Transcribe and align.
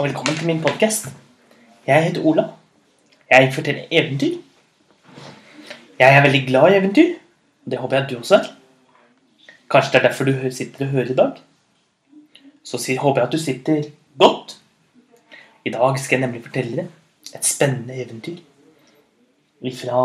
og 0.00 0.06
velkommen 0.06 0.36
til 0.36 0.46
min 0.46 0.62
podkast. 0.62 1.10
Jeg 1.86 2.04
heter 2.04 2.22
Ola. 2.24 2.44
Jeg 3.30 3.50
forteller 3.52 3.82
eventyr. 3.90 4.38
Jeg 5.98 6.16
er 6.16 6.22
veldig 6.24 6.40
glad 6.46 6.72
i 6.72 6.76
eventyr, 6.78 7.10
og 7.64 7.70
det 7.70 7.78
håper 7.78 7.96
jeg 7.96 8.04
at 8.04 8.10
du 8.10 8.16
også 8.18 8.38
er. 8.38 8.46
Kanskje 9.70 9.92
det 9.92 9.98
er 9.98 10.06
derfor 10.06 10.24
du 10.24 10.32
sitter 10.50 10.86
og 10.86 10.90
hører 10.94 11.10
i 11.10 11.14
dag. 11.18 11.42
Så 12.64 12.96
håper 13.00 13.20
jeg 13.20 13.26
at 13.26 13.32
du 13.32 13.38
sitter 13.38 13.82
godt. 14.18 14.56
I 15.64 15.70
dag 15.76 15.98
skal 15.98 16.16
jeg 16.16 16.26
nemlig 16.26 16.42
fortelle 16.48 16.76
deg 16.76 17.36
et 17.36 17.44
spennende 17.44 18.00
eventyr 18.00 18.40
fra 19.84 20.00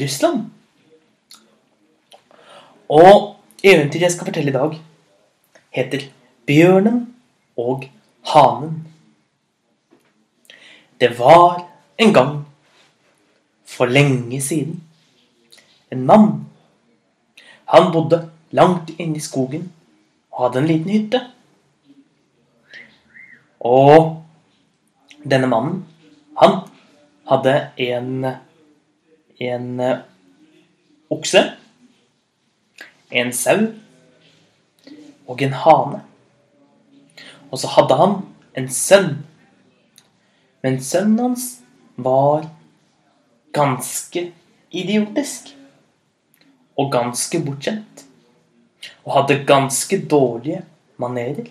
Russland. 0.00 0.42
Og 2.88 3.36
eventyret 3.64 4.08
jeg 4.08 4.16
skal 4.16 4.32
fortelle 4.32 4.48
i 4.48 4.60
dag, 4.60 4.82
heter 5.70 6.10
Bjørnen 6.46 7.14
og 7.56 7.90
hanen. 8.32 8.86
Det 11.00 11.18
var 11.18 11.66
en 11.98 12.12
gang, 12.12 12.44
for 13.64 13.86
lenge 13.86 14.40
siden, 14.40 14.82
en 15.90 16.06
mann. 16.06 16.46
Han 17.64 17.92
bodde 17.92 18.30
langt 18.50 18.90
inne 18.98 19.16
i 19.16 19.24
skogen 19.24 19.72
og 20.30 20.46
hadde 20.46 20.62
en 20.62 20.70
liten 20.70 20.90
hytte. 20.90 21.20
Og 23.60 24.22
denne 25.24 25.50
mannen, 25.50 25.82
han 26.38 26.60
hadde 27.28 27.56
en 27.76 28.26
en 29.38 29.80
eh, 29.80 29.98
okse, 31.10 31.42
en 33.10 33.32
sau 33.32 33.58
og 35.26 35.42
en 35.42 35.52
hane. 35.52 36.00
Og 37.50 37.60
så 37.60 37.70
hadde 37.76 37.98
han 38.00 38.16
en 38.56 38.68
sønn. 38.72 39.25
Men 40.66 40.80
sønnen 40.82 41.20
hans 41.22 41.42
var 41.94 42.48
ganske 43.54 44.32
idiotisk. 44.74 45.52
Og 46.76 46.90
ganske 46.92 47.38
bortskjemt. 47.44 48.02
Og 49.04 49.12
hadde 49.14 49.44
ganske 49.46 50.00
dårlige 50.10 50.64
manerer. 50.98 51.46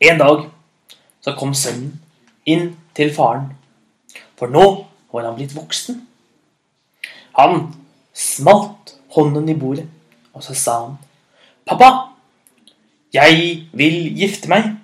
En 0.00 0.24
dag 0.24 0.46
så 1.20 1.36
kom 1.36 1.52
sønnen 1.52 1.98
inn 2.48 2.70
til 2.96 3.12
faren. 3.12 3.52
For 4.40 4.48
nå 4.48 4.66
var 5.12 5.28
han 5.28 5.36
blitt 5.36 5.52
voksen. 5.52 6.00
Han 7.36 7.66
smalt 8.16 8.96
hånden 9.12 9.52
i 9.52 9.60
bordet, 9.60 9.84
og 10.32 10.42
så 10.48 10.56
sa 10.56 10.80
han 10.86 10.96
Pappa, 11.68 11.90
jeg 13.12 13.66
vil 13.76 14.06
gifte 14.16 14.48
meg. 14.48 14.79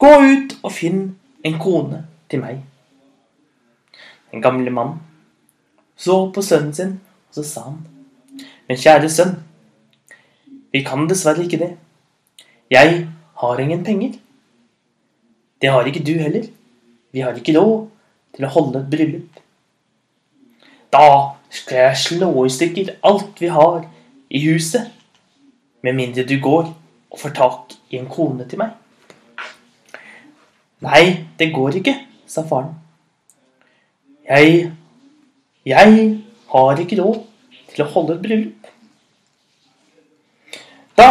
Gå 0.00 0.10
ut 0.24 0.56
og 0.62 0.72
finn 0.72 1.00
en 1.44 1.58
kone 1.60 2.04
til 2.30 2.40
meg. 2.40 2.62
Den 4.30 4.42
gamle 4.42 4.72
mannen 4.72 5.00
så 6.00 6.30
på 6.32 6.40
sønnen 6.40 6.72
sin, 6.72 6.92
og 7.28 7.36
så 7.36 7.44
sa 7.44 7.62
han 7.66 7.80
Men 8.68 8.78
kjære 8.80 9.10
sønn, 9.12 9.34
vi 10.72 10.80
kan 10.86 11.08
dessverre 11.10 11.44
ikke 11.44 11.58
det. 11.60 11.70
Jeg 12.70 13.08
har 13.42 13.60
ingen 13.60 13.84
penger. 13.84 14.14
Det 15.60 15.70
har 15.70 15.84
ikke 15.84 16.04
du 16.06 16.12
heller. 16.22 16.46
Vi 17.12 17.20
har 17.20 17.34
ikke 17.36 17.58
råd 17.58 17.88
til 18.36 18.46
å 18.46 18.52
holde 18.54 18.80
et 18.80 18.90
bryllup. 18.92 19.40
Da 20.94 21.06
skal 21.50 21.82
jeg 21.82 22.02
slå 22.04 22.30
i 22.46 22.52
stykker 22.54 22.94
alt 23.04 23.42
vi 23.42 23.50
har 23.50 23.82
i 24.30 24.44
huset, 24.46 24.86
med 25.82 25.98
mindre 25.98 26.24
du 26.24 26.38
går 26.40 26.70
og 27.10 27.18
får 27.18 27.34
tak 27.34 27.74
i 27.90 27.98
en 27.98 28.08
kone 28.08 28.46
til 28.48 28.62
meg. 28.62 28.70
Nei, 30.80 31.26
det 31.38 31.50
går 31.52 31.76
ikke, 31.80 31.94
sa 32.26 32.42
faren. 32.48 32.74
Jeg 34.28 34.72
Jeg 35.66 36.22
har 36.48 36.78
ikke 36.80 36.96
råd 37.02 37.18
til 37.74 37.82
å 37.84 37.88
holde 37.92 38.14
et 38.14 38.22
bryllup. 38.24 38.68
Da 40.96 41.08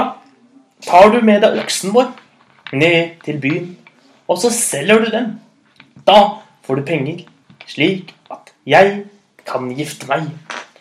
tar 0.82 1.12
du 1.14 1.20
med 1.22 1.44
deg 1.44 1.60
oksen 1.62 1.94
vår 1.94 2.10
ned 2.74 3.20
til 3.24 3.38
byen, 3.42 3.68
og 4.28 4.40
så 4.42 4.50
selger 4.50 5.06
du 5.06 5.12
den. 5.14 5.28
Da 6.08 6.42
får 6.66 6.82
du 6.82 6.86
penger, 6.88 7.22
slik 7.70 8.16
at 8.32 8.50
jeg 8.66 9.04
kan 9.46 9.70
gifte 9.78 10.10
meg. 10.10 10.32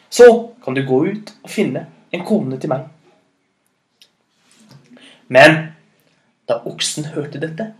Så 0.08 0.54
kan 0.64 0.74
du 0.74 0.80
gå 0.88 1.02
ut 1.12 1.34
og 1.42 1.50
finne 1.52 1.84
en 2.12 2.24
kone 2.24 2.56
til 2.56 2.72
meg. 2.72 2.88
Men 5.28 5.74
da 6.48 6.62
oksen 6.64 7.12
hørte 7.12 7.40
dette 7.40 7.74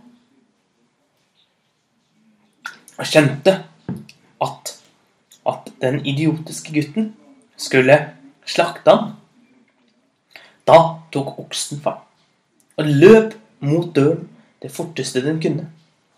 og 2.99 3.07
skjønte 3.07 3.55
at, 4.43 4.73
at 5.47 5.71
den 5.81 6.01
idiotiske 6.05 6.73
gutten 6.75 7.13
skulle 7.59 7.95
slakte 8.49 8.95
han, 8.95 9.13
da 10.67 10.79
tok 11.13 11.39
oksen 11.41 11.81
fart 11.83 12.05
og 12.79 12.87
løp 12.87 13.33
mot 13.65 13.89
døren 13.95 14.27
det 14.63 14.71
forteste 14.71 15.23
den 15.23 15.39
kunne, 15.43 15.69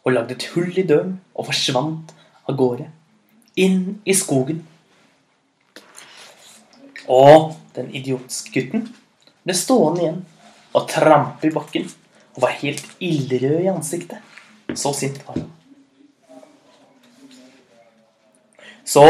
og 0.03 0.15
lagde 0.15 0.33
et 0.33 0.47
hull 0.53 0.73
i 0.77 0.85
døren 0.87 1.19
og 1.37 1.47
forsvant 1.51 2.13
av 2.49 2.57
gårde, 2.57 2.87
inn 3.61 4.01
i 4.05 4.15
skogen. 4.17 4.63
Og 7.05 7.53
den 7.77 7.91
idiotiske 7.93 8.53
gutten 8.55 8.87
ble 9.45 9.57
stående 9.57 10.05
igjen 10.05 10.19
og 10.73 10.89
trampe 10.89 11.49
i 11.49 11.53
bakken 11.53 11.89
og 12.33 12.45
var 12.47 12.57
helt 12.61 12.85
ildrød 13.03 13.57
i 13.61 13.71
ansiktet. 13.73 14.21
Så 14.73 14.93
sint 14.97 15.21
var 15.27 15.37
han. 15.37 15.50
Så 18.91 19.07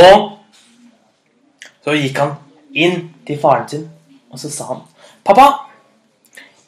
Så 1.82 1.96
gikk 1.98 2.20
han 2.22 2.36
inn 2.78 3.08
til 3.26 3.40
faren 3.42 3.66
sin, 3.70 3.88
og 4.30 4.38
så 4.38 4.52
sa 4.54 4.68
han 4.68 4.84
Pappa, 5.26 5.48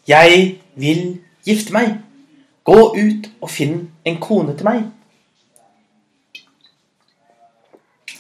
jeg 0.10 0.40
vil 0.76 1.20
gifte 1.46 1.74
meg. 1.74 2.00
Gå 2.66 2.78
ut 2.96 3.30
og 3.42 3.52
finn 3.52 3.92
en 4.06 4.18
kone 4.22 4.56
til 4.58 4.66
meg. 4.66 4.84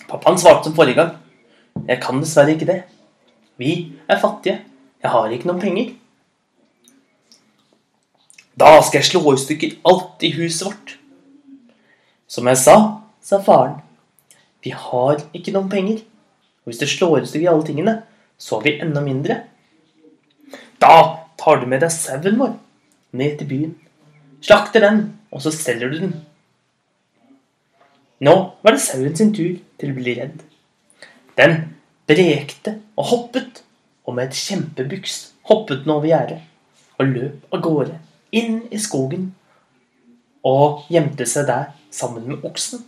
Pappaen 0.09 0.38
svarte 0.38 0.70
som 0.70 0.76
forrige 0.78 1.00
gang. 1.00 1.16
Jeg 1.88 2.02
kan 2.04 2.22
dessverre 2.22 2.54
ikke 2.54 2.70
det. 2.70 2.80
Vi 3.58 3.74
er 4.08 4.22
fattige. 4.22 4.60
Jeg 5.02 5.12
har 5.12 5.34
ikke 5.34 5.50
noen 5.50 5.62
penger. 5.62 5.94
Da 8.60 8.75
skal 8.86 9.02
jeg 9.02 9.10
slå 9.10 9.34
i 9.34 9.42
stykker 9.42 9.80
alt 9.90 10.25
i 10.25 10.34
huset 10.38 10.68
vårt. 10.68 10.98
Som 12.28 12.48
jeg 12.48 12.62
sa, 12.62 12.78
sa 13.22 13.42
faren. 13.42 13.81
Vi 14.63 14.72
har 14.72 15.24
ikke 15.35 15.53
noen 15.56 15.72
penger. 15.72 16.03
Og 16.63 16.72
hvis 16.72 16.79
det 16.79 16.90
slår 16.91 17.25
i 17.28 17.47
alle 17.47 17.66
tingene, 17.68 17.96
så 18.38 18.57
har 18.57 18.63
vi 18.63 18.79
enda 18.79 19.01
mindre. 19.03 19.41
Da 20.79 20.96
tar 21.40 21.59
du 21.59 21.68
med 21.68 21.84
deg 21.84 21.91
sauen 21.91 22.40
vår 22.40 22.56
ned 23.13 23.38
til 23.40 23.50
byen. 23.50 23.74
Slakter 24.44 24.84
den, 24.84 25.03
og 25.31 25.44
så 25.44 25.51
selger 25.51 25.91
du 25.91 26.00
den. 26.00 26.16
Nå 28.24 28.34
var 28.63 28.75
det 28.75 28.84
sauen 28.84 29.16
sin 29.16 29.34
tur 29.35 29.59
til 29.79 29.91
å 29.91 29.97
bli 29.97 30.16
redd. 30.19 30.40
Den 31.40 31.59
brekte 32.07 32.78
og 32.95 33.09
hoppet, 33.12 33.63
og 34.03 34.18
med 34.18 34.31
et 34.31 34.40
kjempebyks 34.40 35.19
hoppet 35.50 35.84
den 35.84 35.95
over 35.95 36.07
gjerdet 36.07 36.41
og 37.00 37.09
løp 37.09 37.56
av 37.56 37.62
gårde 37.63 38.00
inn 38.35 38.59
i 38.72 38.80
skogen 38.81 39.30
og 40.47 40.84
gjemte 40.91 41.28
seg 41.30 41.47
der 41.47 41.72
sammen 41.94 42.28
med 42.28 42.44
oksen. 42.47 42.84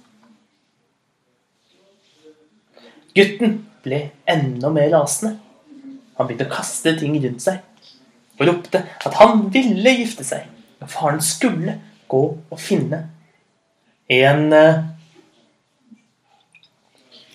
Gutten 3.15 3.59
ble 3.85 4.01
enda 4.27 4.71
mer 4.73 4.89
rasende. 4.93 5.37
Han 6.17 6.27
begynte 6.27 6.47
å 6.47 6.55
kaste 6.55 6.95
ting 6.99 7.15
rundt 7.23 7.43
seg 7.43 7.63
og 8.35 8.49
ropte 8.49 8.81
at 8.83 9.13
han 9.21 9.45
ville 9.51 9.93
gifte 9.95 10.25
seg. 10.27 10.49
Og 10.83 10.91
faren 10.91 11.21
skulle 11.23 11.77
gå 12.11 12.23
og 12.35 12.59
finne 12.59 13.05
en 14.11 14.51
eh, 14.53 14.83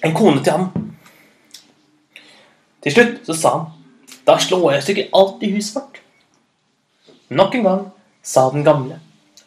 en 0.04 0.14
kone 0.16 0.42
til 0.44 0.52
ham. 0.52 0.68
Til 2.80 2.94
slutt 2.94 3.28
så 3.28 3.36
sa 3.36 3.54
han 3.56 3.68
da 4.28 4.36
slår 4.38 4.66
jeg 4.72 4.80
i 4.80 4.84
stykker 4.84 5.14
alt 5.16 5.42
i 5.42 5.50
huset 5.54 5.76
vårt. 5.78 5.96
Nok 7.34 7.54
en 7.56 7.64
gang 7.66 7.80
sa 8.22 8.44
den 8.52 8.64
gamle 8.66 9.00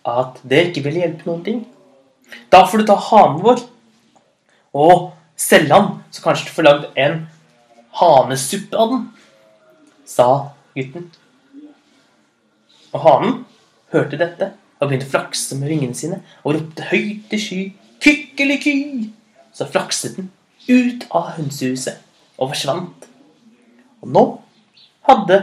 at 0.10 0.42
det 0.50 0.66
ikke 0.69 0.84
ville 0.88 1.04
hjelpe 1.04 1.30
noen 1.30 1.44
ting. 1.46 1.62
Da 2.52 2.63
får 2.68 2.81
du 2.81 2.88
ta 2.90 2.98
hanen 3.00 3.40
vår 3.46 3.62
og 4.74 5.12
selge 5.39 5.74
han, 5.74 6.03
så 6.12 6.24
kanskje 6.24 6.50
du 6.50 6.56
får 6.56 6.68
lagd 6.68 7.00
en 7.00 7.21
hanesuppe 8.00 8.77
av 8.80 8.94
den, 8.94 9.06
sa 10.06 10.27
gutten. 10.75 11.07
Og 12.94 13.06
hanen 13.06 13.39
hørte 13.94 14.19
dette 14.19 14.51
og 14.80 14.89
begynte 14.89 15.07
å 15.07 15.13
flakse 15.13 15.57
med 15.57 15.71
vingene 15.71 15.97
sine 15.97 16.19
og 16.44 16.57
ropte 16.57 16.89
høyt 16.91 17.30
til 17.31 17.41
sky 17.41 17.62
Kykkeliky! 18.03 19.09
Så 19.53 19.68
flakset 19.69 20.18
den 20.18 20.31
ut 20.68 21.06
av 21.13 21.35
hønsehuset 21.38 22.01
og 22.35 22.50
forsvant. 22.51 23.06
Og 24.03 24.09
nå 24.12 24.24
hadde, 25.07 25.38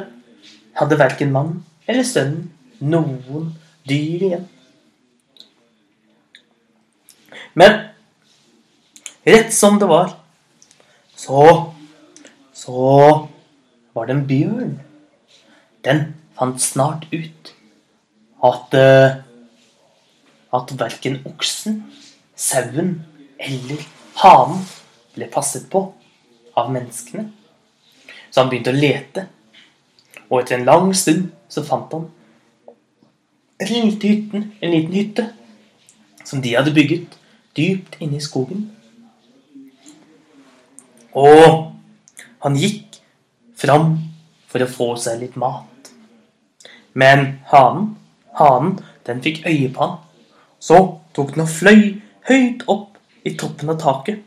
hadde 0.76 0.98
verken 1.00 1.32
mannen 1.32 1.62
eller 1.88 2.04
sønnen 2.04 2.50
noen 2.80 3.52
dyr 3.88 4.26
igjen. 4.26 4.44
Men 7.54 7.78
rett 9.26 9.54
som 9.54 9.78
det 9.78 9.88
var, 9.90 10.16
så 11.16 11.72
Så 12.60 13.28
var 13.94 14.06
det 14.06 14.12
en 14.12 14.26
bjørn. 14.26 14.80
Den 15.84 16.14
fant 16.36 16.60
snart 16.60 17.06
ut 17.08 17.54
at 18.44 18.74
uh, 18.76 19.22
at 20.52 20.72
verken 20.78 21.20
oksen, 21.24 21.84
sauen 22.36 22.96
eller 23.38 23.82
hanen 24.20 24.64
ble 25.14 25.28
passet 25.30 25.68
på 25.70 25.84
av 26.58 26.72
menneskene. 26.74 27.28
Så 28.30 28.42
han 28.42 28.50
begynte 28.50 28.74
å 28.74 28.78
lete, 28.78 29.26
og 30.28 30.42
etter 30.42 30.58
en 30.58 30.66
lang 30.66 30.90
stund 30.94 31.30
så 31.50 31.64
fant 31.66 31.92
han 31.94 32.08
en 33.60 33.70
liten 33.70 34.08
hytte, 34.08 34.42
en 34.60 34.74
liten 34.74 34.94
hytte 34.94 35.26
som 36.24 36.42
de 36.42 36.54
hadde 36.54 36.74
bygget 36.74 37.16
dypt 37.56 37.98
inne 38.00 38.18
i 38.18 38.24
skogen. 38.24 38.68
Og 41.18 41.72
han 42.44 42.58
gikk 42.58 43.00
fram 43.58 43.96
for 44.50 44.62
å 44.62 44.70
få 44.70 44.92
seg 45.00 45.20
litt 45.22 45.36
mat. 45.40 45.90
Men 46.92 47.40
hanen, 47.50 47.94
hanen, 48.38 48.78
den 49.06 49.22
fikk 49.24 49.44
øye 49.46 49.70
på 49.74 49.86
han 49.86 49.98
så 50.60 50.80
tok 51.16 51.32
den 51.34 51.46
og 51.46 51.52
fløy 51.52 51.84
høyt 52.28 52.66
opp 52.70 52.98
i 53.24 53.32
toppen 53.40 53.72
av 53.72 53.80
taket. 53.80 54.20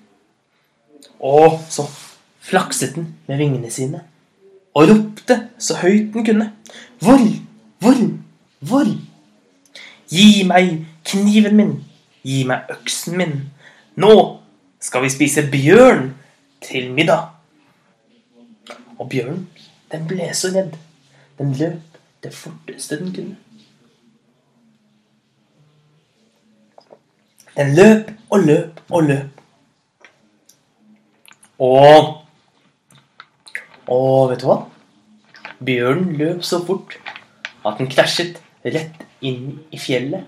Og 1.24 1.60
så 1.72 1.86
flakset 2.44 2.98
den 2.98 3.14
med 3.30 3.40
vingene 3.40 3.72
sine 3.72 4.04
og 4.74 4.90
ropte 4.90 5.36
så 5.62 5.78
høyt 5.84 6.16
den 6.16 6.26
kunne. 6.26 6.48
Hvor, 7.04 7.22
hvor, 7.84 8.00
hvor? 8.66 8.90
Gi 10.10 10.44
meg 10.50 10.88
kniven 11.06 11.58
min, 11.58 11.74
gi 12.26 12.42
meg 12.50 12.72
øksen 12.74 13.18
min. 13.20 13.36
Nå 14.02 14.14
skal 14.82 15.06
vi 15.06 15.14
spise 15.14 15.46
bjørn 15.54 16.10
til 16.63 16.92
middag. 16.94 17.27
Og 19.00 19.10
bjørnen, 19.10 19.50
den 19.92 20.07
ble 20.07 20.30
så 20.33 20.51
redd. 20.56 20.77
Den 21.38 21.54
løp 21.60 22.00
det 22.24 22.33
forteste 22.33 23.00
den 23.00 23.13
kunne. 23.15 23.38
Den 27.57 27.75
løp 27.75 28.12
og 28.30 28.39
løp 28.39 28.81
og 28.89 29.04
løp. 29.04 29.42
Og 31.60 32.19
Og 33.88 34.30
vet 34.31 34.39
du 34.39 34.48
hva? 34.48 34.62
Bjørnen 35.63 36.13
løp 36.15 36.44
så 36.48 36.62
fort 36.63 36.95
at 37.68 37.80
den 37.80 37.89
krasjet 37.92 38.39
rett 38.63 39.04
inn 39.19 39.60
i 39.75 39.80
fjellet. 39.80 40.24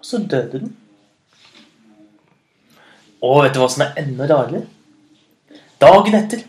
Og 0.00 0.08
så 0.08 0.18
døde 0.18 0.58
den. 0.64 0.72
Og 3.22 3.44
vet 3.44 3.54
du 3.54 3.60
hva 3.62 3.68
som 3.70 3.84
er 3.86 3.98
enda 4.02 4.26
rarere? 4.26 4.64
Dagen 5.80 6.14
etter 6.14 6.42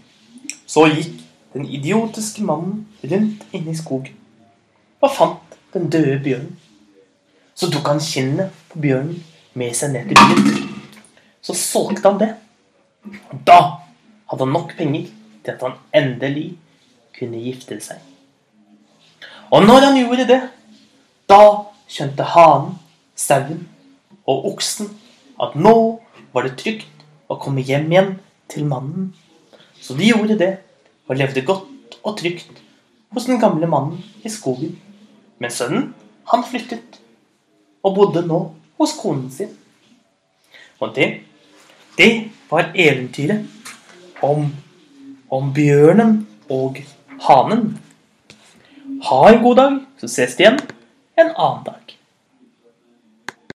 så 0.68 0.88
gikk 0.92 1.22
den 1.54 1.68
idiotiske 1.68 2.44
mannen 2.44 2.86
rundt 3.04 3.46
inne 3.56 3.72
i 3.72 3.80
skogen 3.80 4.18
og 5.02 5.14
fant 5.16 5.56
den 5.74 5.88
døde 5.90 6.20
bjørnen. 6.24 6.58
Så 7.56 7.70
tok 7.72 7.88
han 7.88 8.02
kinnet 8.04 8.52
på 8.72 8.82
bjørnen 8.84 9.22
med 9.58 9.76
seg 9.76 9.94
ned 9.94 10.12
til 10.12 10.20
byen. 10.20 10.68
Så 11.42 11.56
solgte 11.58 12.10
han 12.10 12.20
det. 12.20 12.30
Da 13.48 13.60
hadde 14.30 14.46
han 14.46 14.54
nok 14.54 14.76
penger 14.78 15.08
til 15.44 15.54
at 15.56 15.64
han 15.66 15.80
endelig 15.96 16.48
kunne 17.18 17.42
gifte 17.42 17.80
seg. 17.82 18.00
Og 19.52 19.66
når 19.66 19.88
han 19.88 20.00
gjorde 20.00 20.28
det, 20.28 20.42
da 21.32 21.42
skjønte 21.92 22.28
hanen, 22.36 22.76
sauen 23.16 23.66
og 24.28 24.52
oksen 24.54 24.92
at 25.42 25.56
nå 25.56 25.76
var 26.32 26.48
det 26.48 26.58
trygt 26.60 27.06
å 27.32 27.40
komme 27.42 27.64
hjem 27.66 27.90
igjen 27.92 28.14
til 28.52 28.68
mannen. 28.68 29.12
Så 29.82 29.96
de 29.98 30.12
gjorde 30.12 30.38
det 30.40 30.52
og 31.08 31.18
levde 31.18 31.46
godt 31.48 31.98
og 32.04 32.18
trygt 32.20 32.62
hos 33.12 33.26
den 33.26 33.40
gamle 33.40 33.68
mannen 33.68 34.04
i 34.24 34.30
skogen. 34.30 34.78
Men 35.40 35.52
sønnen, 35.52 35.94
han 36.32 36.44
flyttet 36.48 37.00
og 37.84 37.96
bodde 37.96 38.24
nå 38.28 38.40
hos 38.80 38.94
konen 39.00 39.30
sin. 39.34 39.50
Og 40.82 40.96
det, 40.96 41.10
det 41.98 42.12
var 42.50 42.72
eventyret 42.76 43.46
om, 44.22 44.48
om 45.30 45.54
bjørnen 45.54 46.28
og 46.50 46.78
hanen. 47.28 47.78
Ha 49.10 49.22
en 49.30 49.44
god 49.44 49.56
dag, 49.56 49.78
så 50.02 50.08
ses 50.08 50.36
det 50.38 50.46
igjen 50.46 50.60
en 51.22 51.32
annen 51.32 51.64
dag. 51.66 51.81